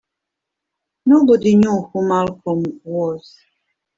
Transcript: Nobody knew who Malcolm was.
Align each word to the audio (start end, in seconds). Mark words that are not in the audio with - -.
Nobody 1.05 1.53
knew 1.53 1.91
who 1.93 2.07
Malcolm 2.09 2.63
was. 2.83 3.37